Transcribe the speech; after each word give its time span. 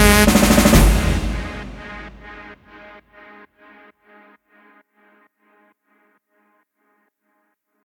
Música 0.00 0.59